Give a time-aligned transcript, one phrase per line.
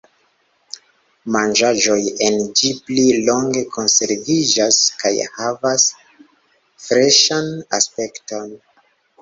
[1.33, 1.97] Manĝaĵoj
[2.27, 5.87] en ĝi pli longe konserviĝas kaj havas
[6.87, 8.53] freŝan aspekton.